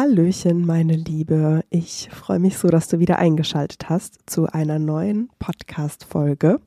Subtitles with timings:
[0.00, 1.64] Hallöchen, meine Liebe.
[1.70, 6.60] Ich freue mich so, dass du wieder eingeschaltet hast zu einer neuen Podcast-Folge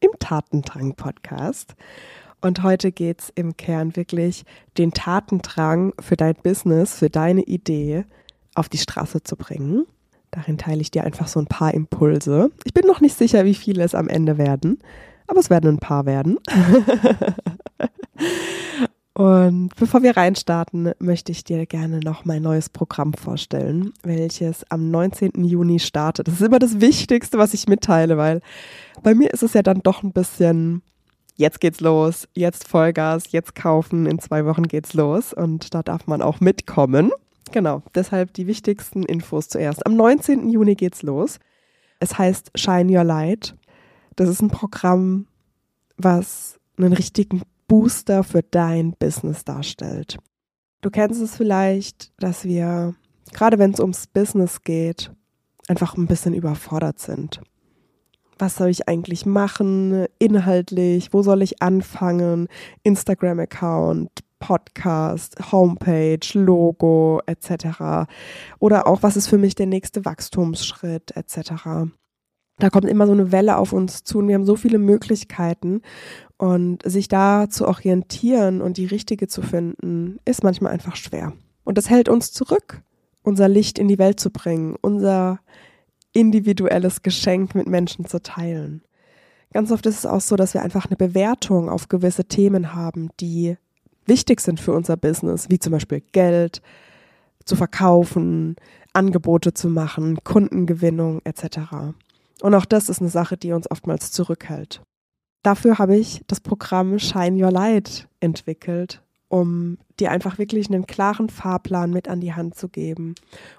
[0.00, 1.76] im Tatendrang-Podcast.
[2.40, 4.44] Und heute geht es im Kern wirklich,
[4.78, 8.04] den Tatendrang für dein Business, für deine Idee
[8.56, 9.86] auf die Straße zu bringen.
[10.32, 12.50] Darin teile ich dir einfach so ein paar Impulse.
[12.64, 14.80] Ich bin noch nicht sicher, wie viele es am Ende werden,
[15.28, 16.36] aber es werden ein paar werden.
[19.14, 24.90] Und bevor wir reinstarten, möchte ich dir gerne noch mein neues Programm vorstellen, welches am
[24.90, 25.44] 19.
[25.44, 26.28] Juni startet.
[26.28, 28.40] Das ist immer das Wichtigste, was ich mitteile, weil
[29.02, 30.80] bei mir ist es ja dann doch ein bisschen,
[31.36, 36.06] jetzt geht's los, jetzt Vollgas, jetzt kaufen, in zwei Wochen geht's los und da darf
[36.06, 37.10] man auch mitkommen.
[37.52, 39.84] Genau, deshalb die wichtigsten Infos zuerst.
[39.84, 40.48] Am 19.
[40.48, 41.38] Juni geht's los.
[42.00, 43.54] Es heißt Shine Your Light.
[44.16, 45.26] Das ist ein Programm,
[45.98, 50.18] was einen richtigen Booster für dein Business darstellt.
[50.80, 52.94] Du kennst es vielleicht, dass wir,
[53.32, 55.12] gerade wenn es ums Business geht,
[55.68, 57.40] einfach ein bisschen überfordert sind.
[58.38, 60.06] Was soll ich eigentlich machen?
[60.18, 61.12] Inhaltlich?
[61.12, 62.48] Wo soll ich anfangen?
[62.82, 68.08] Instagram-Account, Podcast, Homepage, Logo etc.
[68.58, 71.92] Oder auch, was ist für mich der nächste Wachstumsschritt etc
[72.58, 75.82] da kommt immer so eine Welle auf uns zu und wir haben so viele Möglichkeiten.
[76.36, 81.32] Und sich da zu orientieren und die richtige zu finden, ist manchmal einfach schwer.
[81.64, 82.82] Und das hält uns zurück,
[83.22, 85.38] unser Licht in die Welt zu bringen, unser
[86.12, 88.82] individuelles Geschenk mit Menschen zu teilen.
[89.52, 93.10] Ganz oft ist es auch so, dass wir einfach eine Bewertung auf gewisse Themen haben,
[93.20, 93.56] die
[94.06, 96.62] wichtig sind für unser Business, wie zum Beispiel Geld
[97.44, 98.56] zu verkaufen,
[98.92, 101.94] Angebote zu machen, Kundengewinnung etc.
[102.42, 104.82] Und auch das ist eine Sache, die uns oftmals zurückhält.
[105.44, 111.28] Dafür habe ich das Programm Shine Your Light entwickelt, um dir einfach wirklich einen klaren
[111.28, 113.14] Fahrplan mit an die Hand zu geben.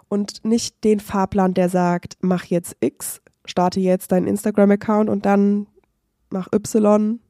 [0.10, 5.68] Und nicht den Fahrplan, der sagt, mach jetzt X, starte jetzt deinen Instagram-Account und dann
[6.30, 7.22] mach Y,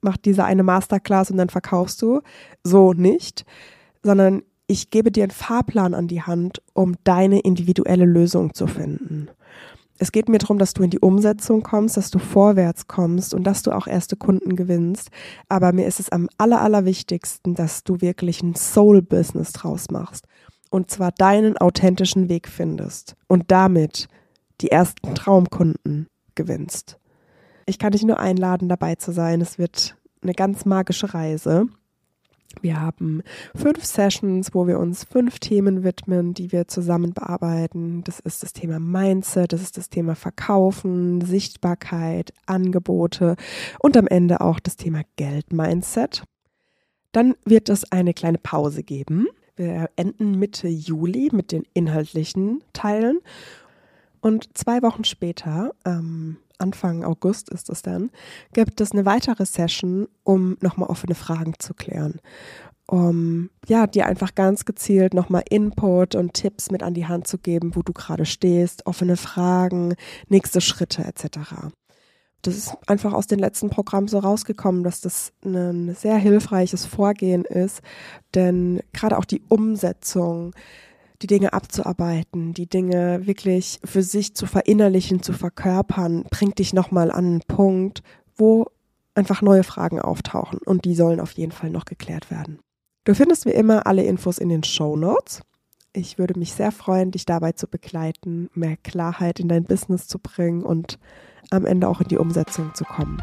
[0.00, 2.22] mach diese eine Masterclass und dann verkaufst du.
[2.64, 3.44] So nicht,
[4.02, 9.28] sondern ich gebe dir einen Fahrplan an die Hand, um deine individuelle Lösung zu finden.
[10.02, 13.44] Es geht mir darum, dass du in die Umsetzung kommst, dass du vorwärts kommst und
[13.44, 15.10] dass du auch erste Kunden gewinnst.
[15.48, 20.26] Aber mir ist es am aller, allerwichtigsten, dass du wirklich ein Soul-Business draus machst.
[20.70, 24.08] Und zwar deinen authentischen Weg findest und damit
[24.60, 26.98] die ersten Traumkunden gewinnst.
[27.66, 29.40] Ich kann dich nur einladen, dabei zu sein.
[29.40, 31.66] Es wird eine ganz magische Reise.
[32.60, 33.22] Wir haben
[33.54, 38.04] fünf Sessions, wo wir uns fünf Themen widmen, die wir zusammen bearbeiten.
[38.04, 43.36] Das ist das Thema Mindset, das ist das Thema Verkaufen, Sichtbarkeit, Angebote
[43.80, 46.24] und am Ende auch das Thema Geld-Mindset.
[47.12, 49.26] Dann wird es eine kleine Pause geben.
[49.56, 53.20] Wir enden Mitte Juli mit den inhaltlichen Teilen.
[54.20, 58.10] Und zwei Wochen später, ähm, Anfang August ist es dann,
[58.52, 62.20] gibt es eine weitere Session, um nochmal offene Fragen zu klären.
[62.86, 67.38] Um ja, dir einfach ganz gezielt nochmal Input und Tipps mit an die Hand zu
[67.38, 69.94] geben, wo du gerade stehst, offene Fragen,
[70.28, 71.38] nächste Schritte etc.
[72.42, 77.44] Das ist einfach aus den letzten Programmen so rausgekommen, dass das ein sehr hilfreiches Vorgehen
[77.44, 77.82] ist,
[78.34, 80.52] denn gerade auch die Umsetzung,
[81.22, 87.10] die Dinge abzuarbeiten, die Dinge wirklich für sich zu verinnerlichen, zu verkörpern, bringt dich nochmal
[87.10, 88.02] an einen Punkt,
[88.36, 88.66] wo
[89.14, 92.58] einfach neue Fragen auftauchen und die sollen auf jeden Fall noch geklärt werden.
[93.04, 95.42] Du findest wie immer alle Infos in den Show Notes.
[95.92, 100.18] Ich würde mich sehr freuen, dich dabei zu begleiten, mehr Klarheit in dein Business zu
[100.18, 100.98] bringen und
[101.50, 103.22] am Ende auch in die Umsetzung zu kommen.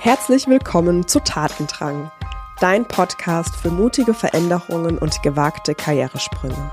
[0.00, 2.10] Herzlich willkommen zu Tatendrang
[2.60, 6.70] dein Podcast für mutige Veränderungen und gewagte Karrieresprünge.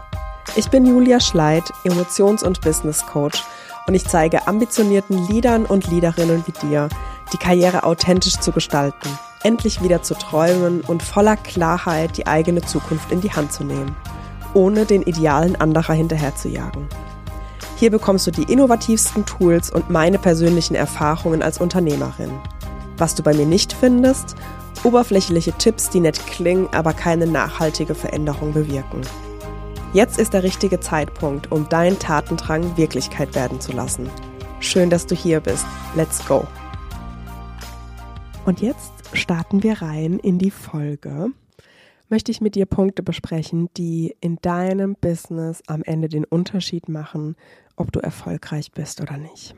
[0.56, 3.44] Ich bin Julia Schleid, Emotions- und Business Coach
[3.88, 6.88] und ich zeige ambitionierten Leadern und Leaderinnen wie dir,
[7.34, 9.10] die Karriere authentisch zu gestalten,
[9.44, 13.96] endlich wieder zu träumen und voller Klarheit die eigene Zukunft in die Hand zu nehmen,
[14.54, 16.88] ohne den Idealen anderer hinterherzujagen.
[17.76, 22.32] Hier bekommst du die innovativsten Tools und meine persönlichen Erfahrungen als Unternehmerin.
[22.98, 24.36] Was du bei mir nicht findest
[24.84, 29.00] Oberflächliche Tipps, die nett klingen, aber keine nachhaltige Veränderung bewirken.
[29.94, 34.10] Jetzt ist der richtige Zeitpunkt, um deinen Tatendrang Wirklichkeit werden zu lassen.
[34.60, 35.66] Schön, dass du hier bist.
[35.96, 36.46] Let's go.
[38.46, 41.28] Und jetzt starten wir rein in die Folge.
[42.10, 47.38] Möchte ich mit dir Punkte besprechen, die in deinem Business am Ende den Unterschied machen,
[47.78, 49.56] ob du erfolgreich bist oder nicht.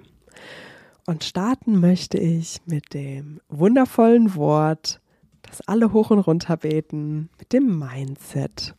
[1.06, 5.00] Und starten möchte ich mit dem wundervollen Wort
[5.44, 8.75] das alle hoch und runter beten mit dem Mindset.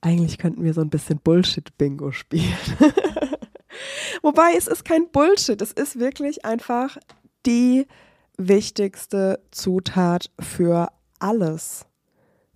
[0.00, 2.56] eigentlich könnten wir so ein bisschen Bullshit-Bingo spielen.
[4.22, 6.96] Wobei es ist kein Bullshit, es ist wirklich einfach
[7.46, 7.86] die
[8.36, 11.86] wichtigste Zutat für alles.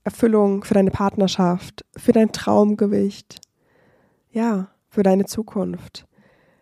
[0.04, 3.40] Erfüllung für deine Partnerschaft, für dein Traumgewicht,
[4.30, 6.07] ja, für deine Zukunft.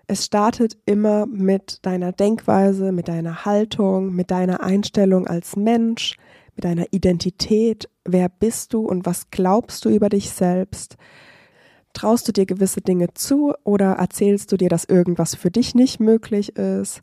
[0.08, 6.16] Es startet immer mit deiner Denkweise, mit deiner Haltung, mit deiner Einstellung als Mensch,
[6.54, 7.88] mit deiner Identität.
[8.04, 10.96] Wer bist du und was glaubst du über dich selbst?
[11.92, 15.98] Traust du dir gewisse Dinge zu oder erzählst du dir, dass irgendwas für dich nicht
[15.98, 17.00] möglich ist?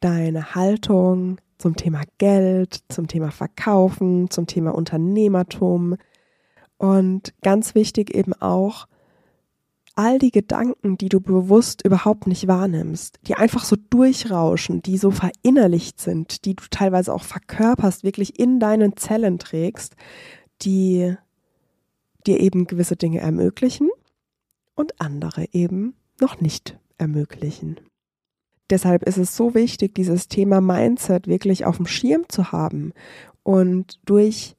[0.00, 5.96] Deine Haltung zum Thema Geld, zum Thema Verkaufen, zum Thema Unternehmertum
[6.78, 8.86] und ganz wichtig eben auch,
[9.96, 15.10] all die Gedanken, die du bewusst überhaupt nicht wahrnimmst, die einfach so durchrauschen, die so
[15.10, 19.94] verinnerlicht sind, die du teilweise auch verkörperst, wirklich in deinen Zellen trägst,
[20.62, 21.14] die
[22.26, 23.90] dir eben gewisse Dinge ermöglichen
[24.74, 27.78] und andere eben noch nicht ermöglichen.
[28.70, 32.92] Deshalb ist es so wichtig, dieses Thema Mindset wirklich auf dem Schirm zu haben
[33.42, 34.56] und durch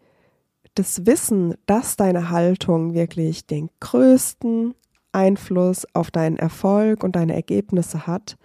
[0.75, 4.75] das Wissen, dass deine Haltung wirklich den größten
[5.15, 8.37] Einfluss auf deinen Erfolg und deine Ergebnisse hat,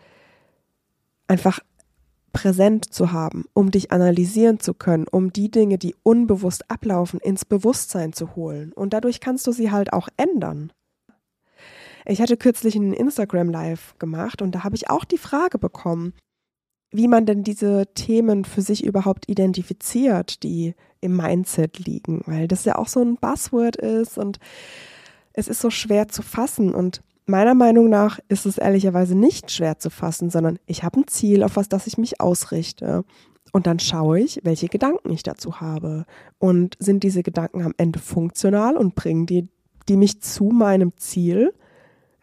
[1.26, 1.60] einfach
[2.32, 7.44] präsent zu haben, um dich analysieren zu können, um die Dinge, die unbewusst ablaufen, ins
[7.44, 8.72] Bewusstsein zu holen.
[8.72, 10.72] Und dadurch kannst du sie halt auch ändern.
[12.06, 16.14] Ich hatte kürzlich einen Instagram Live gemacht und da habe ich auch die Frage bekommen,
[16.92, 22.64] wie man denn diese Themen für sich überhaupt identifiziert, die im Mindset liegen, weil das
[22.64, 24.38] ja auch so ein Buzzword ist und
[25.40, 29.78] es ist so schwer zu fassen und meiner Meinung nach ist es ehrlicherweise nicht schwer
[29.78, 33.04] zu fassen, sondern ich habe ein Ziel, auf was das ich mich ausrichte.
[33.52, 36.04] Und dann schaue ich, welche Gedanken ich dazu habe.
[36.38, 39.48] Und sind diese Gedanken am Ende funktional und bringen die,
[39.88, 41.52] die mich zu meinem Ziel?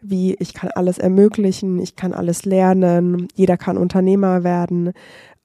[0.00, 4.92] Wie ich kann alles ermöglichen, ich kann alles lernen, jeder kann Unternehmer werden.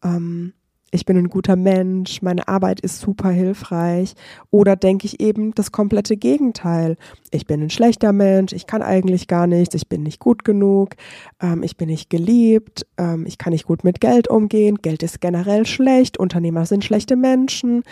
[0.04, 0.54] Ähm,
[0.94, 4.14] ich bin ein guter Mensch, meine Arbeit ist super hilfreich.
[4.52, 6.98] Oder denke ich eben das komplette Gegenteil.
[7.32, 10.96] Ich bin ein schlechter Mensch, ich kann eigentlich gar nichts, ich bin nicht gut genug,
[11.42, 15.20] ähm, ich bin nicht geliebt, ähm, ich kann nicht gut mit Geld umgehen, Geld ist
[15.20, 17.84] generell schlecht, Unternehmer sind schlechte Menschen.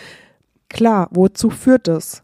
[0.68, 2.22] Klar, wozu führt es?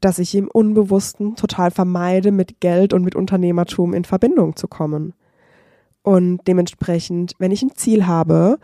[0.00, 5.14] Dass ich im Unbewussten total vermeide, mit Geld und mit Unternehmertum in Verbindung zu kommen.
[6.02, 8.58] Und dementsprechend, wenn ich ein Ziel habe,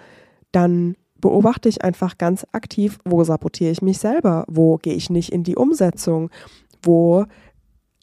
[0.51, 5.33] dann beobachte ich einfach ganz aktiv, wo sabotiere ich mich selber, wo gehe ich nicht
[5.33, 6.31] in die Umsetzung,
[6.83, 7.27] wo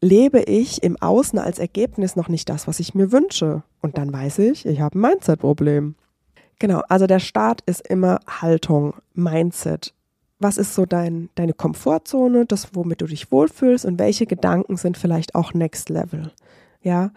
[0.01, 3.63] lebe ich im Außen als Ergebnis noch nicht das, was ich mir wünsche.
[3.81, 5.95] Und dann weiß ich, ich habe ein Mindset-Problem.
[6.59, 9.93] Genau, also der Start ist immer Haltung, Mindset.
[10.39, 14.97] Was ist so dein, deine Komfortzone, das, womit du dich wohlfühlst und welche Gedanken sind
[14.97, 16.31] vielleicht auch Next Level?
[16.81, 17.11] Ja,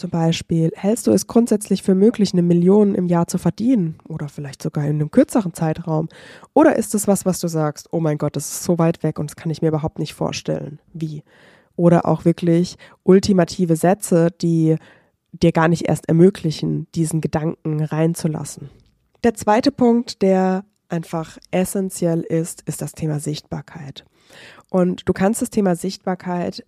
[0.00, 4.28] zum Beispiel, hältst du es grundsätzlich für möglich, eine Million im Jahr zu verdienen oder
[4.28, 6.08] vielleicht sogar in einem kürzeren Zeitraum?
[6.54, 9.18] Oder ist es was, was du sagst, oh mein Gott, das ist so weit weg
[9.18, 10.80] und das kann ich mir überhaupt nicht vorstellen?
[10.94, 11.22] Wie?
[11.76, 14.76] Oder auch wirklich ultimative Sätze, die
[15.32, 18.70] dir gar nicht erst ermöglichen, diesen Gedanken reinzulassen.
[19.22, 24.06] Der zweite Punkt, der einfach essentiell ist, ist das Thema Sichtbarkeit.
[24.70, 26.64] Und du kannst das Thema Sichtbarkeit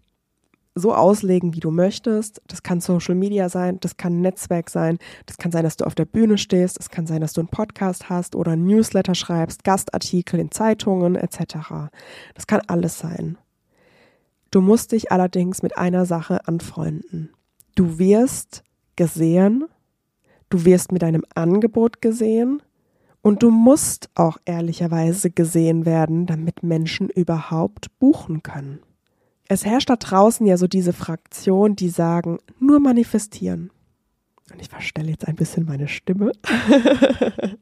[0.75, 2.41] so auslegen, wie du möchtest.
[2.47, 5.95] Das kann Social Media sein, das kann Netzwerk sein, das kann sein, dass du auf
[5.95, 9.65] der Bühne stehst, es kann sein, dass du einen Podcast hast oder ein Newsletter schreibst,
[9.65, 11.91] Gastartikel in Zeitungen etc.
[12.35, 13.39] Das kann alles sein.
[14.51, 17.31] Du musst dich allerdings mit einer Sache anfreunden.
[17.75, 18.63] Du wirst
[18.97, 19.65] gesehen,
[20.51, 22.63] du wirst mit deinem Angebot gesehen
[23.23, 28.81] und du musst auch ehrlicherweise gesehen werden, damit Menschen überhaupt buchen können.
[29.49, 33.71] Es herrscht da draußen ja so diese Fraktion, die sagen, nur manifestieren.
[34.53, 36.33] Und ich verstelle jetzt ein bisschen meine Stimme.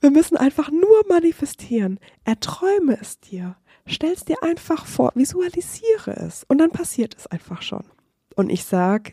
[0.00, 1.98] Wir müssen einfach nur manifestieren.
[2.24, 3.56] Erträume es dir.
[3.86, 7.84] Stell es dir einfach vor, visualisiere es und dann passiert es einfach schon.
[8.34, 9.12] Und ich sage,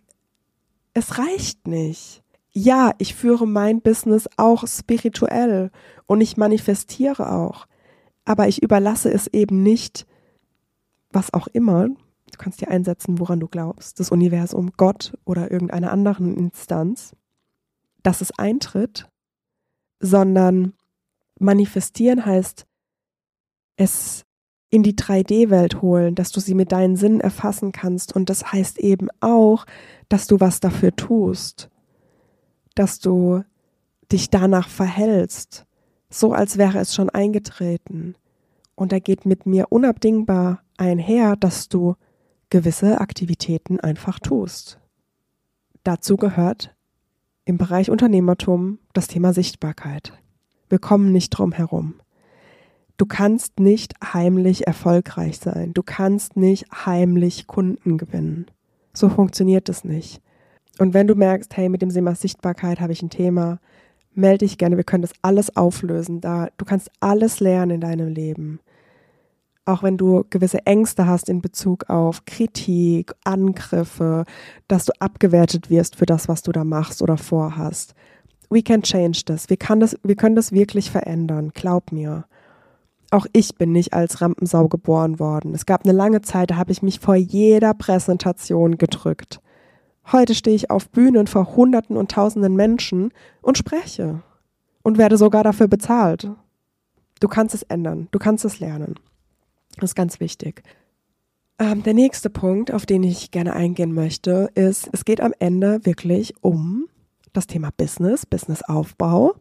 [0.94, 2.24] es reicht nicht.
[2.51, 5.72] Ja, ich führe mein Business auch spirituell
[6.06, 7.68] und ich manifestiere auch.
[8.25, 10.06] Aber ich überlasse es eben nicht
[11.13, 15.91] was auch immer, du kannst dir einsetzen, woran du glaubst, das Universum, Gott oder irgendeiner
[15.91, 17.15] anderen Instanz,
[18.03, 19.10] dass es eintritt,
[20.00, 20.74] sondern
[21.39, 22.65] manifestieren heißt,
[23.75, 24.25] es
[24.70, 28.15] in die 3D-Welt holen, dass du sie mit deinen Sinnen erfassen kannst.
[28.15, 29.65] Und das heißt eben auch,
[30.08, 31.70] dass du was dafür tust,
[32.74, 33.44] dass du
[34.12, 35.65] dich danach verhältst,
[36.10, 38.15] so als wäre es schon eingetreten.
[38.81, 41.93] Und da geht mit mir unabdingbar einher, dass du
[42.50, 44.79] gewisse Aktivitäten einfach tust.
[45.83, 46.75] Dazu gehört
[47.45, 50.13] im Bereich Unternehmertum das Thema Sichtbarkeit.
[50.67, 52.01] Wir kommen nicht drum herum.
[52.97, 55.75] Du kannst nicht heimlich erfolgreich sein.
[55.75, 58.47] Du kannst nicht heimlich Kunden gewinnen.
[58.93, 60.23] So funktioniert es nicht.
[60.79, 63.59] Und wenn du merkst, hey, mit dem Thema Sichtbarkeit habe ich ein Thema,
[64.15, 64.75] melde dich gerne.
[64.75, 66.19] Wir können das alles auflösen.
[66.19, 68.59] Da, du kannst alles lernen in deinem Leben.
[69.65, 74.25] Auch wenn du gewisse Ängste hast in Bezug auf Kritik, Angriffe,
[74.68, 77.94] dass du abgewertet wirst für das, was du da machst oder vorhast.
[78.50, 79.50] We can change this.
[79.50, 81.51] Wir, kann das, wir können das wirklich verändern.
[81.53, 82.25] Glaub mir.
[83.12, 85.53] Auch ich bin nicht als Rampensau geboren worden.
[85.53, 89.41] Es gab eine lange Zeit, da habe ich mich vor jeder Präsentation gedrückt.
[90.12, 94.24] Heute stehe ich auf Bühnen vor Hunderten und Tausenden Menschen und spreche
[94.82, 96.32] und werde sogar dafür bezahlt.
[97.20, 98.96] Du kannst es ändern, du kannst es lernen.
[99.81, 100.61] Das ist ganz wichtig.
[101.57, 105.83] Ähm, der nächste Punkt, auf den ich gerne eingehen möchte, ist, es geht am Ende
[105.83, 106.88] wirklich um
[107.33, 109.33] das Thema Business, Businessaufbau,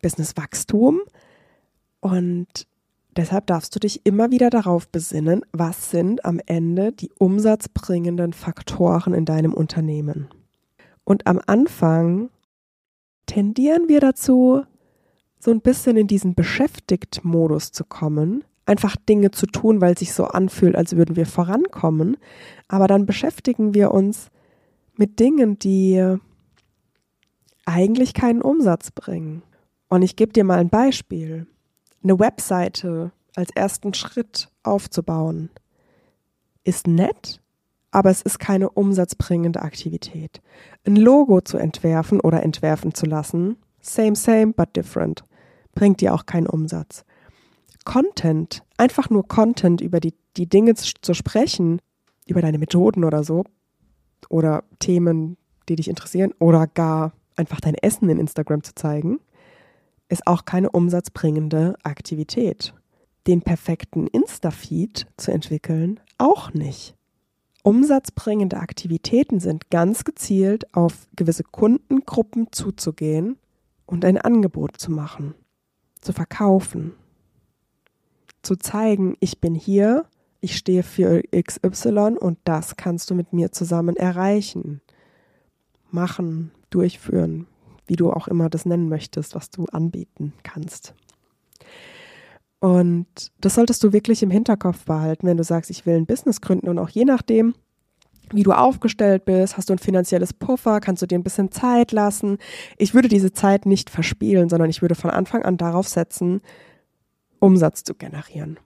[0.00, 1.02] Businesswachstum.
[2.00, 2.66] Und
[3.14, 9.12] deshalb darfst du dich immer wieder darauf besinnen, was sind am Ende die umsatzbringenden Faktoren
[9.12, 10.28] in deinem Unternehmen.
[11.04, 12.30] Und am Anfang
[13.26, 14.64] tendieren wir dazu,
[15.38, 20.12] so ein bisschen in diesen Beschäftigt-Modus zu kommen, einfach Dinge zu tun, weil es sich
[20.12, 22.16] so anfühlt, als würden wir vorankommen.
[22.68, 24.28] Aber dann beschäftigen wir uns
[24.96, 26.16] mit Dingen, die
[27.66, 29.42] eigentlich keinen Umsatz bringen.
[29.88, 31.46] Und ich gebe dir mal ein Beispiel.
[32.02, 35.50] Eine Webseite als ersten Schritt aufzubauen
[36.64, 37.40] ist nett,
[37.90, 40.40] aber es ist keine umsatzbringende Aktivität.
[40.86, 45.24] Ein Logo zu entwerfen oder entwerfen zu lassen, same, same, but different,
[45.74, 47.04] bringt dir auch keinen Umsatz.
[47.84, 51.80] Content, einfach nur Content über die, die Dinge zu, zu sprechen,
[52.26, 53.44] über deine Methoden oder so,
[54.28, 55.36] oder Themen,
[55.68, 59.20] die dich interessieren, oder gar einfach dein Essen in Instagram zu zeigen,
[60.08, 62.74] ist auch keine umsatzbringende Aktivität.
[63.26, 66.94] Den perfekten Insta-Feed zu entwickeln, auch nicht.
[67.62, 73.38] Umsatzbringende Aktivitäten sind ganz gezielt auf gewisse Kundengruppen zuzugehen
[73.86, 75.34] und ein Angebot zu machen,
[76.02, 76.92] zu verkaufen,
[78.44, 80.06] zu zeigen, ich bin hier,
[80.40, 84.80] ich stehe für XY und das kannst du mit mir zusammen erreichen,
[85.90, 87.46] machen, durchführen,
[87.86, 90.94] wie du auch immer das nennen möchtest, was du anbieten kannst.
[92.60, 93.06] Und
[93.40, 96.68] das solltest du wirklich im Hinterkopf behalten, wenn du sagst, ich will ein Business gründen
[96.68, 97.54] und auch je nachdem,
[98.32, 101.92] wie du aufgestellt bist, hast du ein finanzielles Puffer, kannst du dir ein bisschen Zeit
[101.92, 102.38] lassen.
[102.78, 106.40] Ich würde diese Zeit nicht verspielen, sondern ich würde von Anfang an darauf setzen,
[107.44, 108.58] Umsatz zu generieren.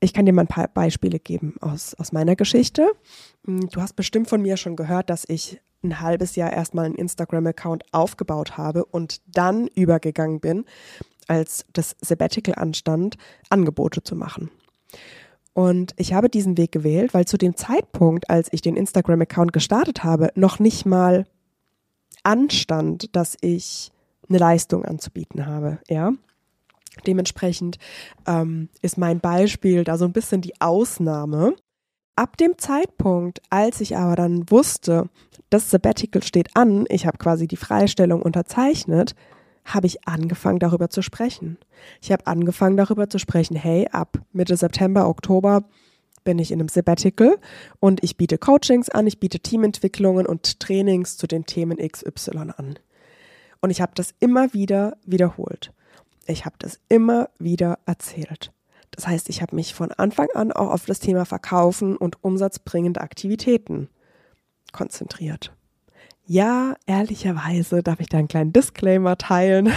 [0.00, 2.90] Ich kann dir mal ein paar Beispiele geben aus, aus meiner Geschichte.
[3.46, 6.94] Hm, du hast bestimmt von mir schon gehört, dass ich ein halbes Jahr erstmal einen
[6.94, 10.64] Instagram-Account aufgebaut habe und dann übergegangen bin,
[11.26, 13.16] als das Sabbatical anstand,
[13.48, 14.50] Angebote zu machen.
[15.54, 20.04] Und ich habe diesen Weg gewählt, weil zu dem Zeitpunkt, als ich den Instagram-Account gestartet
[20.04, 21.26] habe, noch nicht mal
[22.24, 23.90] anstand, dass ich
[24.28, 25.78] eine Leistung anzubieten habe.
[25.88, 26.12] Ja,
[27.06, 27.78] Dementsprechend
[28.26, 31.54] ähm, ist mein Beispiel da so ein bisschen die Ausnahme.
[32.16, 35.08] Ab dem Zeitpunkt, als ich aber dann wusste,
[35.48, 39.14] das Sabbatical steht an, ich habe quasi die Freistellung unterzeichnet,
[39.64, 41.56] habe ich angefangen darüber zu sprechen.
[42.00, 45.64] Ich habe angefangen darüber zu sprechen, hey, ab Mitte September, Oktober
[46.24, 47.38] bin ich in einem Sabbatical
[47.80, 52.78] und ich biete Coachings an, ich biete Teamentwicklungen und Trainings zu den Themen XY an.
[53.60, 55.72] Und ich habe das immer wieder wiederholt.
[56.26, 58.52] Ich habe das immer wieder erzählt.
[58.90, 63.00] Das heißt, ich habe mich von Anfang an auch auf das Thema Verkaufen und umsatzbringende
[63.00, 63.88] Aktivitäten
[64.72, 65.52] konzentriert.
[66.24, 69.72] Ja, ehrlicherweise darf ich da einen kleinen Disclaimer teilen.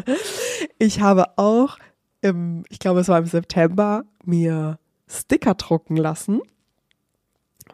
[0.78, 1.78] ich habe auch
[2.20, 4.78] im, ich glaube, es war im September, mir
[5.08, 6.40] Sticker drucken lassen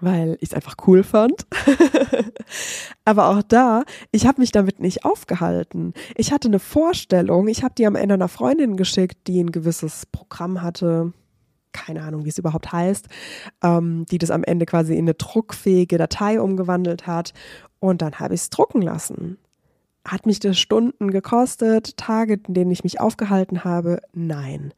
[0.00, 1.46] weil ich es einfach cool fand.
[3.04, 5.94] Aber auch da, ich habe mich damit nicht aufgehalten.
[6.16, 10.06] Ich hatte eine Vorstellung, ich habe die am Ende einer Freundin geschickt, die ein gewisses
[10.06, 11.12] Programm hatte,
[11.72, 13.08] keine Ahnung, wie es überhaupt heißt,
[13.62, 17.32] ähm, die das am Ende quasi in eine druckfähige Datei umgewandelt hat.
[17.78, 19.38] Und dann habe ich es drucken lassen.
[20.04, 24.00] Hat mich das Stunden gekostet, Tage, in denen ich mich aufgehalten habe?
[24.12, 24.72] Nein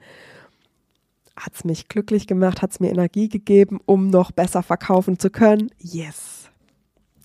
[1.37, 5.31] hat es mich glücklich gemacht, hat es mir Energie gegeben, um noch besser verkaufen zu
[5.31, 5.71] können?
[5.79, 6.51] Yes.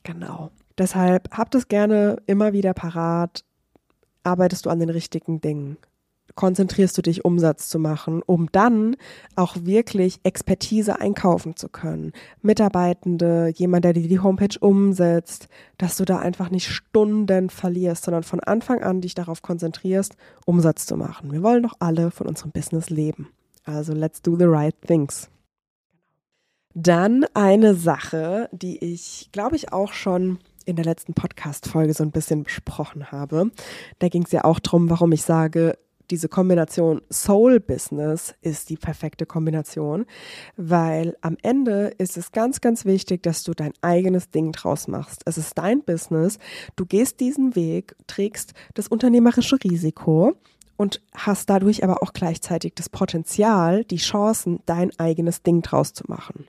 [0.03, 0.51] Genau.
[0.77, 3.43] Deshalb habt es gerne immer wieder parat.
[4.23, 5.77] Arbeitest du an den richtigen Dingen?
[6.37, 8.95] konzentrierst du dich, Umsatz zu machen, um dann
[9.35, 12.13] auch wirklich Expertise einkaufen zu können.
[12.41, 18.23] Mitarbeitende, jemand, der dir die Homepage umsetzt, dass du da einfach nicht Stunden verlierst, sondern
[18.23, 21.33] von Anfang an dich darauf konzentrierst, Umsatz zu machen.
[21.33, 23.27] Wir wollen doch alle von unserem Business leben.
[23.67, 25.29] Also let's do the right things.
[26.73, 32.11] Dann eine Sache, die ich, glaube ich, auch schon in der letzten Podcast-Folge so ein
[32.11, 33.51] bisschen besprochen habe.
[33.99, 35.77] Da ging es ja auch darum, warum ich sage,
[36.11, 40.05] diese Kombination Soul Business ist die perfekte Kombination,
[40.55, 45.23] weil am Ende ist es ganz, ganz wichtig, dass du dein eigenes Ding draus machst.
[45.25, 46.37] Es ist dein Business,
[46.77, 50.37] du gehst diesen Weg, trägst das unternehmerische Risiko
[50.77, 56.05] und hast dadurch aber auch gleichzeitig das Potenzial, die Chancen, dein eigenes Ding draus zu
[56.07, 56.47] machen.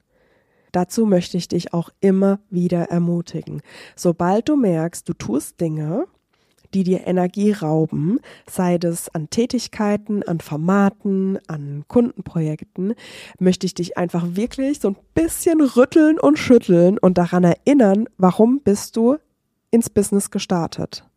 [0.73, 3.63] Dazu möchte ich dich auch immer wieder ermutigen.
[3.97, 6.07] Sobald du merkst, du tust Dinge,
[6.75, 12.95] die dir Energie rauben, sei das an Tätigkeiten, an Formaten, an Kundenprojekten,
[13.39, 18.61] möchte ich dich einfach wirklich so ein bisschen rütteln und schütteln und daran erinnern, warum
[18.61, 19.17] bist du
[19.71, 21.08] ins Business gestartet?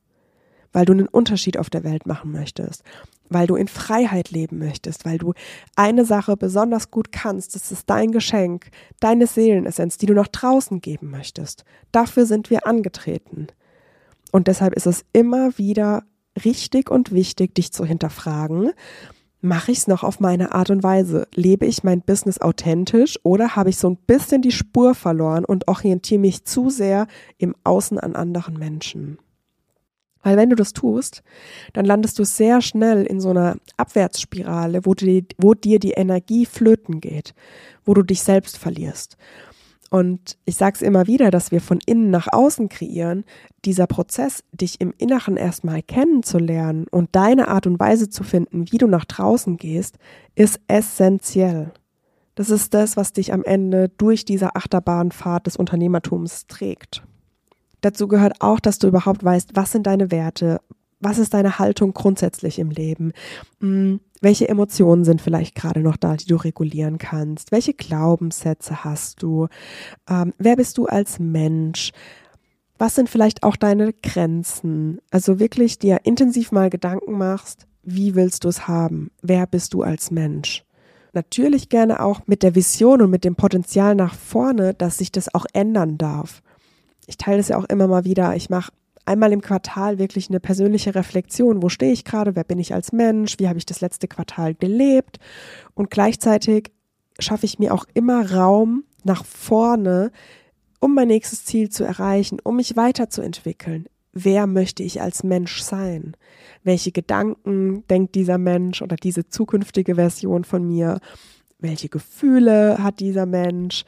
[0.73, 2.83] Weil du einen Unterschied auf der Welt machen möchtest,
[3.29, 5.33] weil du in Freiheit leben möchtest, weil du
[5.75, 10.81] eine Sache besonders gut kannst, das ist dein Geschenk, deine Seelenessenz, die du nach draußen
[10.81, 11.65] geben möchtest.
[11.91, 13.47] Dafür sind wir angetreten.
[14.31, 16.03] Und deshalb ist es immer wieder
[16.45, 18.71] richtig und wichtig, dich zu hinterfragen,
[19.41, 21.27] mache ich es noch auf meine Art und Weise?
[21.33, 25.67] Lebe ich mein Business authentisch oder habe ich so ein bisschen die Spur verloren und
[25.67, 29.17] orientiere mich zu sehr im Außen an anderen Menschen?
[30.23, 31.23] Weil wenn du das tust,
[31.73, 36.45] dann landest du sehr schnell in so einer Abwärtsspirale, wo, die, wo dir die Energie
[36.45, 37.33] flöten geht,
[37.85, 39.17] wo du dich selbst verlierst.
[39.89, 43.25] Und ich sage es immer wieder, dass wir von innen nach außen kreieren.
[43.65, 48.77] Dieser Prozess, dich im Inneren erstmal kennenzulernen und deine Art und Weise zu finden, wie
[48.77, 49.97] du nach draußen gehst,
[50.33, 51.73] ist essentiell.
[52.35, 57.03] Das ist das, was dich am Ende durch diese Achterbahnfahrt des Unternehmertums trägt.
[57.81, 60.61] Dazu gehört auch, dass du überhaupt weißt, was sind deine Werte,
[60.99, 63.11] was ist deine Haltung grundsätzlich im Leben?
[63.59, 67.51] Hm, welche Emotionen sind vielleicht gerade noch da, die du regulieren kannst?
[67.51, 69.47] Welche Glaubenssätze hast du?
[70.07, 71.91] Ähm, wer bist du als Mensch?
[72.77, 74.99] Was sind vielleicht auch deine Grenzen?
[75.09, 79.09] Also wirklich dir intensiv mal Gedanken machst, wie willst du es haben?
[79.23, 80.63] Wer bist du als Mensch?
[81.13, 85.33] Natürlich gerne auch mit der Vision und mit dem Potenzial nach vorne, dass sich das
[85.33, 86.41] auch ändern darf.
[87.11, 88.37] Ich teile es ja auch immer mal wieder.
[88.37, 88.71] Ich mache
[89.05, 91.61] einmal im Quartal wirklich eine persönliche Reflexion.
[91.61, 92.37] Wo stehe ich gerade?
[92.37, 93.37] Wer bin ich als Mensch?
[93.37, 95.19] Wie habe ich das letzte Quartal gelebt?
[95.73, 96.71] Und gleichzeitig
[97.19, 100.13] schaffe ich mir auch immer Raum nach vorne,
[100.79, 103.87] um mein nächstes Ziel zu erreichen, um mich weiterzuentwickeln.
[104.13, 106.15] Wer möchte ich als Mensch sein?
[106.63, 111.01] Welche Gedanken denkt dieser Mensch oder diese zukünftige Version von mir?
[111.59, 113.83] Welche Gefühle hat dieser Mensch?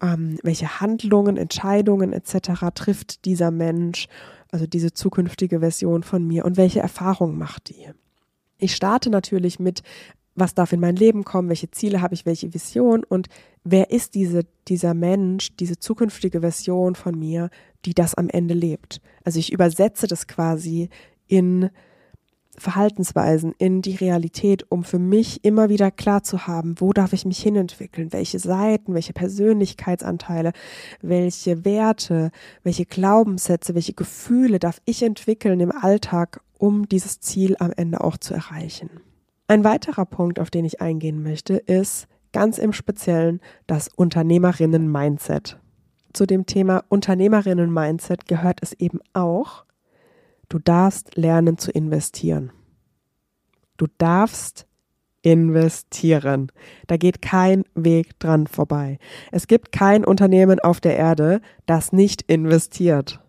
[0.00, 2.50] Ähm, welche Handlungen, Entscheidungen etc.
[2.74, 4.08] trifft dieser Mensch?
[4.50, 7.88] also diese zukünftige Version von mir und welche Erfahrungen macht die?
[8.58, 9.82] Ich starte natürlich mit,
[10.34, 13.28] was darf in mein Leben kommen, welche Ziele habe ich, welche Vision und
[13.64, 17.50] wer ist diese, dieser Mensch, diese zukünftige Version von mir,
[17.84, 19.00] die das am Ende lebt.
[19.24, 20.88] Also ich übersetze das quasi
[21.26, 21.70] in
[22.58, 27.24] Verhaltensweisen in die Realität, um für mich immer wieder klar zu haben, wo darf ich
[27.24, 30.52] mich hinentwickeln, welche Seiten, welche Persönlichkeitsanteile,
[31.00, 32.30] welche Werte,
[32.62, 38.16] welche Glaubenssätze, welche Gefühle darf ich entwickeln im Alltag, um dieses Ziel am Ende auch
[38.16, 38.90] zu erreichen.
[39.46, 45.58] Ein weiterer Punkt, auf den ich eingehen möchte, ist ganz im Speziellen das Unternehmerinnen-Mindset.
[46.12, 49.64] Zu dem Thema Unternehmerinnen-Mindset gehört es eben auch,
[50.48, 52.52] Du darfst lernen zu investieren.
[53.76, 54.66] Du darfst
[55.22, 56.50] investieren.
[56.86, 58.98] Da geht kein Weg dran vorbei.
[59.30, 63.20] Es gibt kein Unternehmen auf der Erde, das nicht investiert.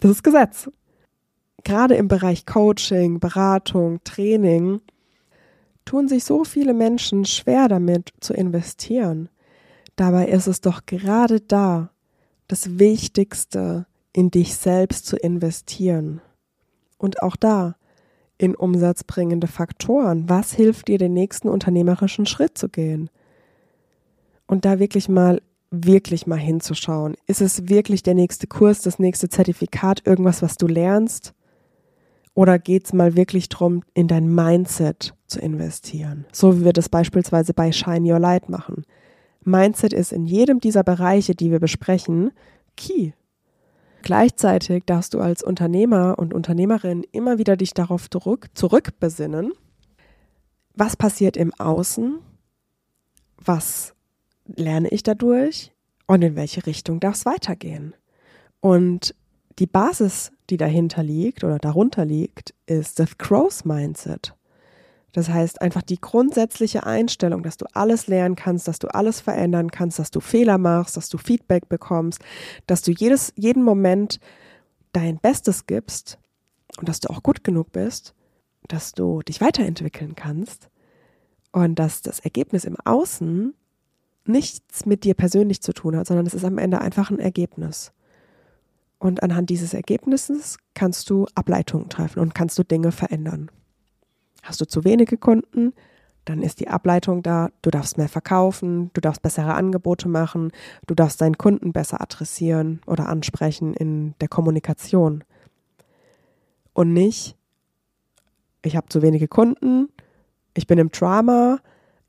[0.00, 0.70] Das ist Gesetz.
[1.64, 4.80] Gerade im Bereich Coaching, Beratung, Training
[5.84, 9.28] tun sich so viele Menschen schwer damit zu investieren.
[9.96, 11.90] Dabei ist es doch gerade da
[12.46, 16.20] das Wichtigste, in dich selbst zu investieren.
[16.98, 17.76] Und auch da
[18.38, 20.28] in umsatzbringende Faktoren.
[20.28, 23.10] Was hilft dir, den nächsten unternehmerischen Schritt zu gehen?
[24.46, 27.16] Und da wirklich mal, wirklich mal hinzuschauen.
[27.26, 31.34] Ist es wirklich der nächste Kurs, das nächste Zertifikat, irgendwas, was du lernst?
[32.34, 36.24] Oder geht es mal wirklich darum, in dein Mindset zu investieren?
[36.32, 38.84] So wie wir das beispielsweise bei Shine Your Light machen.
[39.42, 42.30] Mindset ist in jedem dieser Bereiche, die wir besprechen,
[42.76, 43.12] key.
[44.08, 49.52] Gleichzeitig darfst du als Unternehmer und Unternehmerin immer wieder dich darauf zurück, zurückbesinnen,
[50.72, 52.18] was passiert im Außen,
[53.36, 53.94] was
[54.46, 55.74] lerne ich dadurch
[56.06, 57.94] und in welche Richtung darf es weitergehen.
[58.60, 59.14] Und
[59.58, 64.34] die Basis, die dahinter liegt oder darunter liegt, ist das Growth Mindset.
[65.12, 69.70] Das heißt einfach die grundsätzliche Einstellung, dass du alles lernen kannst, dass du alles verändern
[69.70, 72.20] kannst, dass du Fehler machst, dass du Feedback bekommst,
[72.66, 74.20] dass du jedes, jeden Moment
[74.92, 76.18] dein Bestes gibst
[76.78, 78.14] und dass du auch gut genug bist,
[78.68, 80.68] dass du dich weiterentwickeln kannst
[81.52, 83.54] und dass das Ergebnis im Außen
[84.26, 87.92] nichts mit dir persönlich zu tun hat, sondern es ist am Ende einfach ein Ergebnis.
[88.98, 93.50] Und anhand dieses Ergebnisses kannst du Ableitungen treffen und kannst du Dinge verändern.
[94.48, 95.74] Hast du zu wenige Kunden,
[96.24, 100.52] dann ist die Ableitung da, du darfst mehr verkaufen, du darfst bessere Angebote machen,
[100.86, 105.22] du darfst deinen Kunden besser adressieren oder ansprechen in der Kommunikation.
[106.72, 107.36] Und nicht,
[108.64, 109.90] ich habe zu wenige Kunden,
[110.54, 111.58] ich bin im Drama,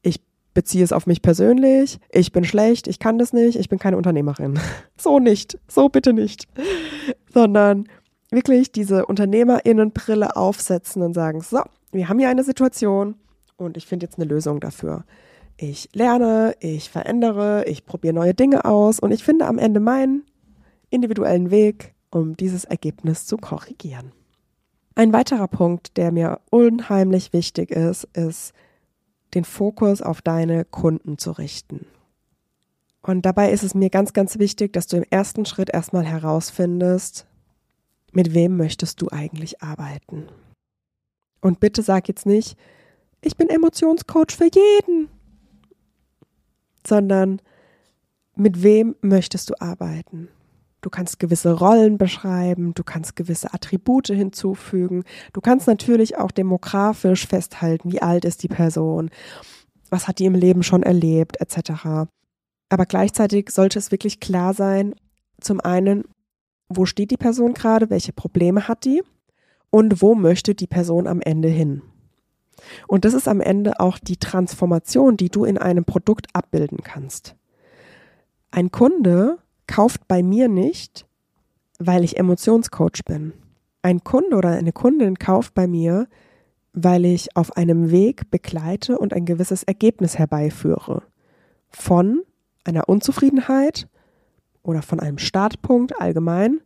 [0.01, 0.21] ich
[0.53, 3.97] beziehe es auf mich persönlich, ich bin schlecht, ich kann das nicht, ich bin keine
[3.97, 4.57] Unternehmerin.
[4.97, 6.47] So nicht, so bitte nicht.
[7.33, 7.89] Sondern
[8.31, 13.15] wirklich diese Unternehmerinnenbrille aufsetzen und sagen, so, wir haben hier eine Situation
[13.57, 15.05] und ich finde jetzt eine Lösung dafür.
[15.57, 20.23] Ich lerne, ich verändere, ich probiere neue Dinge aus und ich finde am Ende meinen
[20.89, 24.11] individuellen Weg, um dieses Ergebnis zu korrigieren.
[24.95, 28.53] Ein weiterer Punkt, der mir unheimlich wichtig ist, ist,
[29.33, 31.85] den Fokus auf deine Kunden zu richten.
[33.01, 37.27] Und dabei ist es mir ganz, ganz wichtig, dass du im ersten Schritt erstmal herausfindest,
[38.11, 40.27] mit wem möchtest du eigentlich arbeiten.
[41.41, 42.57] Und bitte sag jetzt nicht,
[43.21, 45.09] ich bin Emotionscoach für jeden,
[46.85, 47.41] sondern
[48.35, 50.29] mit wem möchtest du arbeiten?
[50.81, 57.27] Du kannst gewisse Rollen beschreiben, du kannst gewisse Attribute hinzufügen, du kannst natürlich auch demografisch
[57.27, 59.09] festhalten, wie alt ist die Person,
[59.89, 62.07] was hat die im Leben schon erlebt, etc.
[62.69, 64.95] Aber gleichzeitig sollte es wirklich klar sein,
[65.41, 66.05] zum einen,
[66.69, 69.01] wo steht die Person gerade, welche Probleme hat die
[69.69, 71.81] und wo möchte die Person am Ende hin.
[72.87, 77.35] Und das ist am Ende auch die Transformation, die du in einem Produkt abbilden kannst.
[78.51, 81.05] Ein Kunde kauft bei mir nicht,
[81.77, 83.33] weil ich Emotionscoach bin.
[83.81, 86.07] Ein Kunde oder eine Kundin kauft bei mir,
[86.73, 91.03] weil ich auf einem Weg begleite und ein gewisses Ergebnis herbeiführe.
[91.69, 92.23] Von
[92.63, 93.87] einer Unzufriedenheit
[94.63, 96.61] oder von einem Startpunkt allgemein.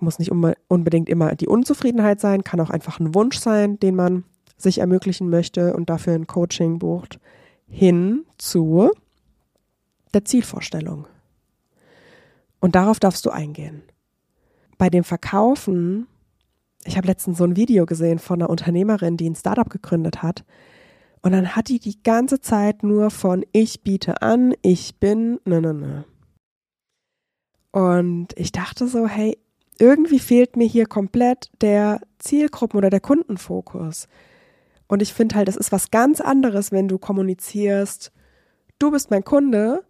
[0.00, 4.24] Muss nicht unbedingt immer die Unzufriedenheit sein, kann auch einfach ein Wunsch sein, den man
[4.56, 7.18] sich ermöglichen möchte und dafür ein Coaching bucht,
[7.66, 8.90] hin zu
[10.12, 11.06] der Zielvorstellung.
[12.60, 13.82] Und darauf darfst du eingehen.
[14.76, 16.06] Bei dem Verkaufen,
[16.84, 20.44] ich habe letztens so ein Video gesehen von einer Unternehmerin, die ein Startup gegründet hat.
[21.22, 25.60] Und dann hat die die ganze Zeit nur von ich biete an, ich bin, ne,
[25.60, 26.04] ne, ne.
[27.72, 29.38] Und ich dachte so, hey,
[29.80, 34.06] irgendwie fehlt mir hier komplett der Zielgruppen- oder der Kundenfokus.
[34.86, 38.12] Und ich finde halt, es ist was ganz anderes, wenn du kommunizierst,
[38.78, 39.84] du bist mein Kunde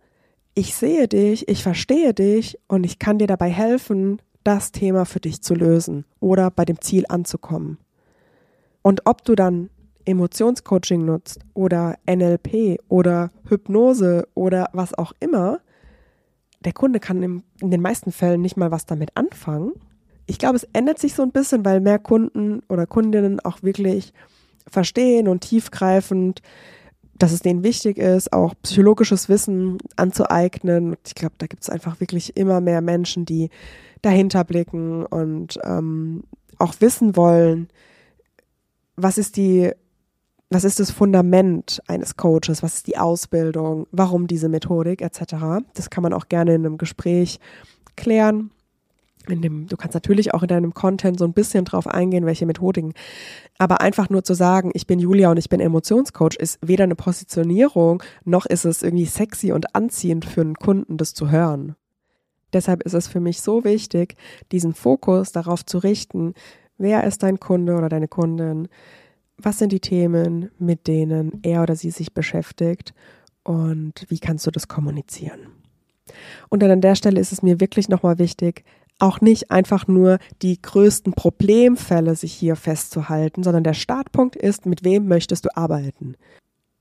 [0.55, 5.20] ich sehe dich, ich verstehe dich und ich kann dir dabei helfen, das Thema für
[5.20, 7.79] dich zu lösen oder bei dem Ziel anzukommen.
[8.83, 9.70] Und ob du dann
[10.07, 15.61] Emotionscoaching nutzt oder NLP oder Hypnose oder was auch immer,
[16.61, 19.73] der Kunde kann in den meisten Fällen nicht mal was damit anfangen.
[20.27, 24.12] Ich glaube, es ändert sich so ein bisschen, weil mehr Kunden oder Kundinnen auch wirklich
[24.68, 26.42] verstehen und tiefgreifend
[27.20, 30.96] dass es denen wichtig ist, auch psychologisches Wissen anzueignen.
[31.07, 33.51] Ich glaube, da gibt es einfach wirklich immer mehr Menschen, die
[34.03, 36.25] dahinter blicken und ähm,
[36.59, 37.68] auch wissen wollen,
[38.96, 39.70] was ist die,
[40.50, 45.64] was ist das Fundament eines Coaches, was ist die Ausbildung, warum diese Methodik etc.
[45.74, 47.40] Das kann man auch gerne in einem Gespräch
[47.96, 48.50] klären
[49.28, 52.94] dem, du kannst natürlich auch in deinem Content so ein bisschen drauf eingehen, welche Methodiken.
[53.58, 56.96] Aber einfach nur zu sagen, ich bin Julia und ich bin Emotionscoach, ist weder eine
[56.96, 61.76] Positionierung, noch ist es irgendwie sexy und anziehend für einen Kunden, das zu hören.
[62.52, 64.16] Deshalb ist es für mich so wichtig,
[64.50, 66.34] diesen Fokus darauf zu richten,
[66.78, 68.68] wer ist dein Kunde oder deine Kundin,
[69.42, 72.94] was sind die Themen, mit denen er oder sie sich beschäftigt
[73.42, 75.40] und wie kannst du das kommunizieren.
[76.48, 78.64] Und dann an der Stelle ist es mir wirklich nochmal wichtig,
[78.98, 84.85] auch nicht einfach nur die größten Problemfälle sich hier festzuhalten, sondern der Startpunkt ist, mit
[84.85, 86.16] wem möchtest du arbeiten.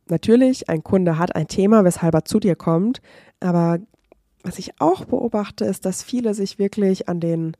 [0.07, 3.01] Natürlich, ein Kunde hat ein Thema, weshalb er zu dir kommt,
[3.39, 3.79] aber
[4.43, 7.55] was ich auch beobachte, ist, dass viele sich wirklich an den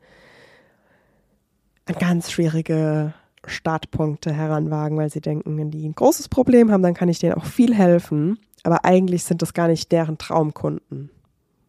[1.86, 3.14] an ganz schwierige
[3.46, 7.34] Startpunkte heranwagen, weil sie denken, wenn die ein großes Problem haben, dann kann ich denen
[7.34, 8.40] auch viel helfen.
[8.64, 11.10] Aber eigentlich sind das gar nicht deren Traumkunden,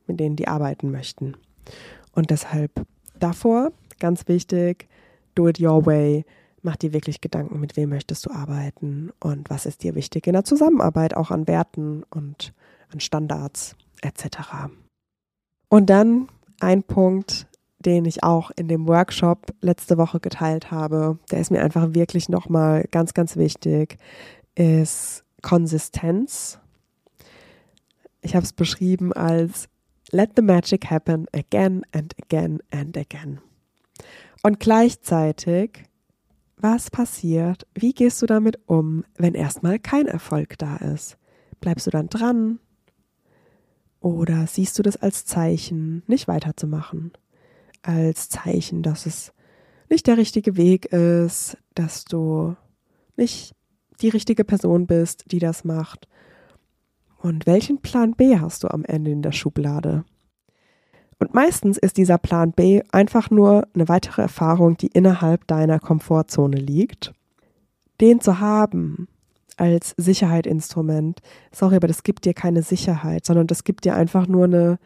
[0.06, 1.36] mit denen die arbeiten möchten.
[2.12, 2.84] Und deshalb
[3.18, 4.88] davor, ganz wichtig,
[5.34, 6.24] do it your way.
[6.62, 10.34] Mach dir wirklich Gedanken, mit wem möchtest du arbeiten und was ist dir wichtig in
[10.34, 12.52] der Zusammenarbeit, auch an Werten und
[12.92, 14.68] an Standards etc.
[15.68, 16.28] Und dann
[16.58, 17.46] ein Punkt,
[17.80, 22.28] den ich auch in dem Workshop letzte Woche geteilt habe, der ist mir einfach wirklich
[22.28, 23.96] nochmal ganz, ganz wichtig,
[24.54, 26.58] ist Konsistenz.
[28.20, 29.68] Ich habe es beschrieben als
[30.12, 33.40] Let the magic happen again and again and again.
[34.42, 35.84] Und gleichzeitig,
[36.56, 37.66] was passiert?
[37.74, 41.16] Wie gehst du damit um, wenn erstmal kein Erfolg da ist?
[41.60, 42.58] Bleibst du dann dran?
[44.00, 47.12] Oder siehst du das als Zeichen, nicht weiterzumachen?
[47.82, 49.32] Als Zeichen, dass es
[49.88, 52.56] nicht der richtige Weg ist, dass du
[53.16, 53.54] nicht
[54.00, 56.08] die richtige Person bist, die das macht.
[57.18, 60.04] Und welchen Plan B hast du am Ende in der Schublade?
[61.18, 66.56] Und meistens ist dieser Plan B einfach nur eine weitere Erfahrung, die innerhalb deiner Komfortzone
[66.56, 67.12] liegt.
[68.00, 69.06] Den zu haben
[69.58, 71.20] als Sicherheitsinstrument,
[71.52, 74.78] sorry, aber das gibt dir keine Sicherheit, sondern das gibt dir einfach nur eine,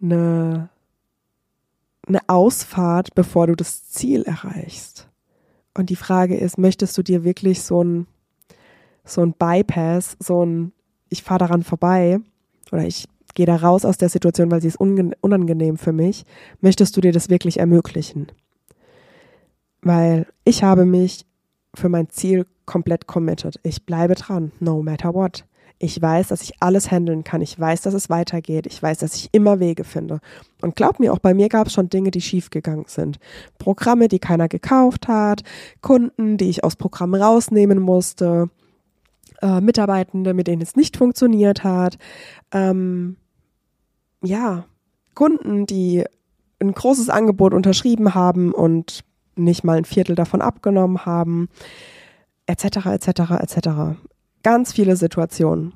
[0.00, 0.70] eine
[2.08, 5.08] eine Ausfahrt, bevor du das Ziel erreichst.
[5.74, 8.06] Und die Frage ist, möchtest du dir wirklich so ein,
[9.04, 10.72] so ein Bypass, so ein,
[11.08, 12.18] ich fahre daran vorbei
[12.72, 16.24] oder ich gehe da raus aus der Situation, weil sie ist unangenehm für mich,
[16.60, 18.32] möchtest du dir das wirklich ermöglichen?
[19.80, 21.24] Weil ich habe mich
[21.74, 23.60] für mein Ziel komplett committed.
[23.62, 25.44] Ich bleibe dran, no matter what.
[25.80, 27.40] Ich weiß, dass ich alles handeln kann.
[27.40, 28.66] Ich weiß, dass es weitergeht.
[28.66, 30.20] Ich weiß, dass ich immer Wege finde.
[30.60, 33.18] Und glaub mir, auch bei mir gab es schon Dinge, die schiefgegangen sind.
[33.58, 35.42] Programme, die keiner gekauft hat,
[35.80, 38.50] Kunden, die ich aus Programmen rausnehmen musste,
[39.40, 41.96] äh, Mitarbeitende, mit denen es nicht funktioniert hat.
[42.50, 43.16] Ähm,
[44.20, 44.64] ja,
[45.14, 46.04] Kunden, die
[46.60, 49.04] ein großes Angebot unterschrieben haben und
[49.36, 51.48] nicht mal ein Viertel davon abgenommen haben,
[52.46, 53.08] etc., etc.,
[53.40, 53.68] etc
[54.42, 55.72] ganz viele Situationen.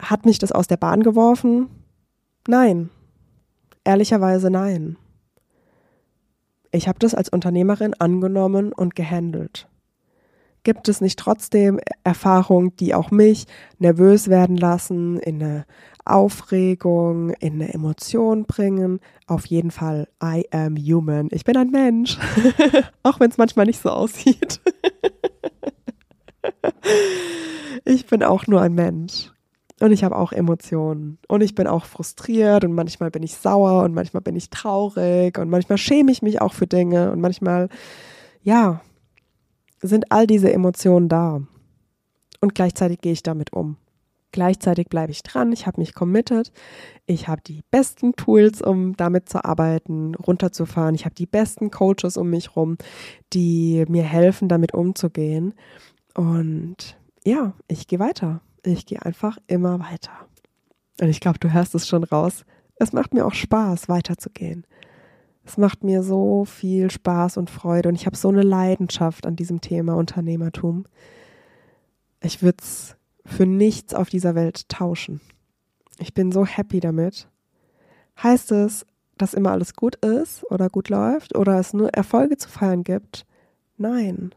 [0.00, 1.68] Hat mich das aus der Bahn geworfen?
[2.46, 2.90] Nein.
[3.84, 4.96] Ehrlicherweise nein.
[6.72, 9.68] Ich habe das als Unternehmerin angenommen und gehandelt.
[10.64, 13.44] Gibt es nicht trotzdem Erfahrungen, die auch mich
[13.78, 15.66] nervös werden lassen, in eine
[16.06, 19.00] Aufregung, in eine Emotion bringen?
[19.26, 21.28] Auf jeden Fall, I am human.
[21.32, 22.18] Ich bin ein Mensch,
[23.02, 24.60] auch wenn es manchmal nicht so aussieht.
[27.84, 29.30] ich bin auch nur ein Mensch.
[29.80, 31.18] Und ich habe auch Emotionen.
[31.28, 35.36] Und ich bin auch frustriert und manchmal bin ich sauer und manchmal bin ich traurig
[35.38, 37.68] und manchmal schäme ich mich auch für Dinge und manchmal,
[38.42, 38.80] ja,
[39.82, 41.42] sind all diese Emotionen da.
[42.40, 43.76] Und gleichzeitig gehe ich damit um.
[44.30, 46.50] Gleichzeitig bleibe ich dran, ich habe mich committed,
[47.06, 52.16] ich habe die besten Tools, um damit zu arbeiten, runterzufahren, ich habe die besten Coaches
[52.16, 52.76] um mich rum,
[53.32, 55.54] die mir helfen, damit umzugehen.
[56.14, 58.40] Und ja, ich gehe weiter.
[58.62, 60.12] Ich gehe einfach immer weiter.
[61.00, 62.44] Und ich glaube, du hörst es schon raus.
[62.76, 64.66] Es macht mir auch Spaß, weiterzugehen.
[65.44, 69.36] Es macht mir so viel Spaß und Freude und ich habe so eine Leidenschaft an
[69.36, 70.86] diesem Thema Unternehmertum.
[72.22, 75.20] Ich würde es für nichts auf dieser Welt tauschen.
[75.98, 77.28] Ich bin so happy damit.
[78.22, 78.86] Heißt es,
[79.18, 83.26] dass immer alles gut ist oder gut läuft oder es nur Erfolge zu feiern gibt?
[83.76, 84.34] Nein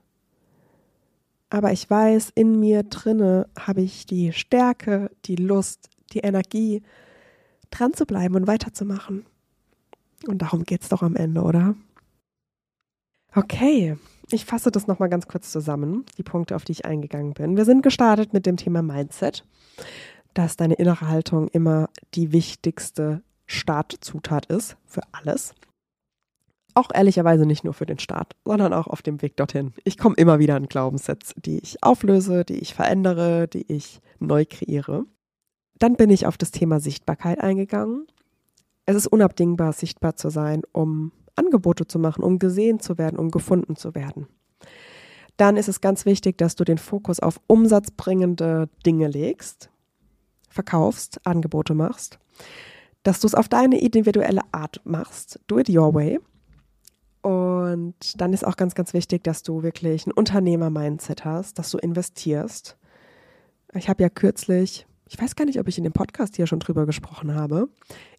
[1.49, 6.83] aber ich weiß, in mir drinne habe ich die Stärke, die Lust, die Energie,
[7.71, 9.25] dran zu bleiben und weiterzumachen.
[10.25, 11.75] Und darum geht es doch am Ende, oder?
[13.35, 13.97] Okay,
[14.31, 17.55] ich fasse das nochmal ganz kurz zusammen, die Punkte, auf die ich eingegangen bin.
[17.55, 19.45] Wir sind gestartet mit dem Thema Mindset,
[20.33, 25.53] dass deine innere Haltung immer die wichtigste Startzutat ist für alles.
[26.77, 29.73] Auch ehrlicherweise nicht nur für den Start, sondern auch auf dem Weg dorthin.
[29.83, 34.45] Ich komme immer wieder an Glaubenssätze, die ich auflöse, die ich verändere, die ich neu
[34.47, 35.05] kreiere.
[35.79, 38.05] Dann bin ich auf das Thema Sichtbarkeit eingegangen.
[38.85, 43.31] Es ist unabdingbar, sichtbar zu sein, um Angebote zu machen, um gesehen zu werden, um
[43.31, 44.27] gefunden zu werden.
[45.35, 49.71] Dann ist es ganz wichtig, dass du den Fokus auf umsatzbringende Dinge legst,
[50.47, 52.19] verkaufst, Angebote machst,
[53.01, 55.39] dass du es auf deine individuelle Art machst.
[55.47, 56.19] Do it your way.
[57.27, 61.77] Und dann ist auch ganz, ganz wichtig, dass du wirklich ein Unternehmer-Mindset hast, dass du
[61.77, 62.77] investierst.
[63.73, 66.59] Ich habe ja kürzlich ich weiß gar nicht, ob ich in dem Podcast hier schon
[66.59, 67.69] drüber gesprochen habe,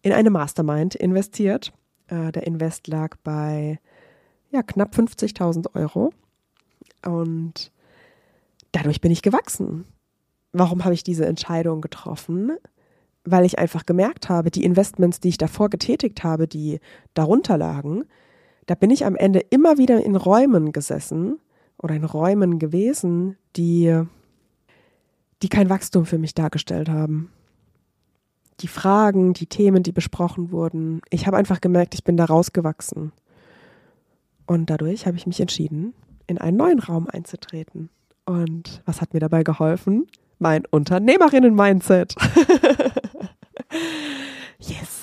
[0.01, 1.71] in eine Mastermind investiert.
[2.07, 3.79] Äh, der Invest lag bei
[4.51, 6.11] ja, knapp 50.000 Euro.
[7.05, 7.71] Und
[8.71, 9.85] dadurch bin ich gewachsen.
[10.51, 12.57] Warum habe ich diese Entscheidung getroffen?
[13.23, 16.79] Weil ich einfach gemerkt habe, die Investments, die ich davor getätigt habe, die
[17.13, 18.05] darunter lagen,
[18.69, 21.39] da bin ich am Ende immer wieder in Räumen gesessen
[21.79, 24.03] oder in Räumen gewesen, die,
[25.41, 27.31] die kein Wachstum für mich dargestellt haben.
[28.59, 33.11] Die Fragen, die Themen, die besprochen wurden, ich habe einfach gemerkt, ich bin da rausgewachsen.
[34.45, 35.95] Und dadurch habe ich mich entschieden,
[36.27, 37.89] in einen neuen Raum einzutreten.
[38.25, 40.05] Und was hat mir dabei geholfen?
[40.37, 42.13] Mein Unternehmerinnen-Mindset.
[44.59, 44.98] yes.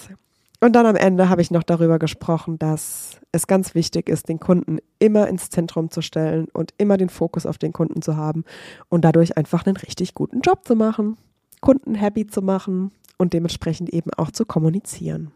[0.60, 4.40] Und dann am Ende habe ich noch darüber gesprochen, dass es ganz wichtig ist, den
[4.40, 8.44] Kunden immer ins Zentrum zu stellen und immer den Fokus auf den Kunden zu haben
[8.88, 11.16] und dadurch einfach einen richtig guten Job zu machen,
[11.60, 15.30] Kunden happy zu machen und dementsprechend eben auch zu kommunizieren.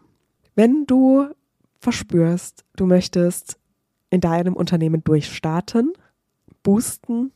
[0.55, 1.29] Wenn du
[1.79, 3.59] verspürst, du möchtest
[4.11, 5.93] in deinem Unternehmen durchstarten,
[6.63, 7.33] boosten,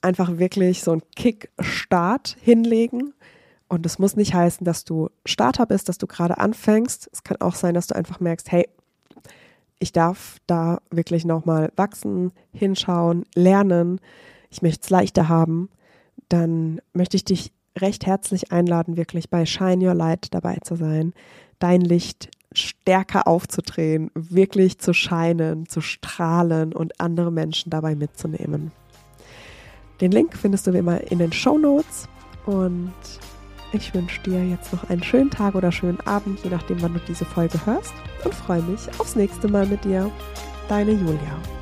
[0.00, 3.14] einfach wirklich so einen Kick-Start hinlegen.
[3.72, 7.08] Und es muss nicht heißen, dass du Starter bist, dass du gerade anfängst.
[7.10, 8.68] Es kann auch sein, dass du einfach merkst, hey,
[9.78, 13.98] ich darf da wirklich nochmal wachsen, hinschauen, lernen.
[14.50, 15.70] Ich möchte es leichter haben.
[16.28, 21.14] Dann möchte ich dich recht herzlich einladen, wirklich bei Shine Your Light dabei zu sein,
[21.58, 28.70] dein Licht stärker aufzudrehen, wirklich zu scheinen, zu strahlen und andere Menschen dabei mitzunehmen.
[30.02, 32.06] Den Link findest du wie immer in den Show Notes
[32.44, 32.92] und
[33.72, 37.00] ich wünsche dir jetzt noch einen schönen Tag oder schönen Abend, je nachdem, wann du
[37.08, 40.10] diese Folge hörst und freue mich aufs nächste Mal mit dir.
[40.68, 41.61] Deine Julia.